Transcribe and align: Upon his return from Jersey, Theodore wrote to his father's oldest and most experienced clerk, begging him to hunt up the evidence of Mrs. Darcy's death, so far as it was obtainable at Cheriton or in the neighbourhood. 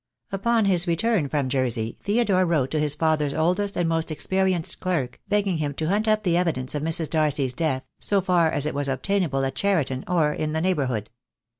Upon 0.31 0.65
his 0.65 0.87
return 0.87 1.29
from 1.29 1.47
Jersey, 1.47 1.95
Theodore 2.01 2.43
wrote 2.43 2.71
to 2.71 2.79
his 2.79 2.95
father's 2.95 3.35
oldest 3.35 3.77
and 3.77 3.87
most 3.87 4.09
experienced 4.09 4.79
clerk, 4.79 5.21
begging 5.29 5.57
him 5.59 5.75
to 5.75 5.89
hunt 5.89 6.07
up 6.07 6.23
the 6.23 6.37
evidence 6.37 6.73
of 6.73 6.81
Mrs. 6.81 7.07
Darcy's 7.07 7.53
death, 7.53 7.83
so 7.99 8.19
far 8.19 8.49
as 8.49 8.65
it 8.65 8.73
was 8.73 8.87
obtainable 8.87 9.45
at 9.45 9.53
Cheriton 9.53 10.03
or 10.07 10.33
in 10.33 10.53
the 10.53 10.61
neighbourhood. 10.61 11.11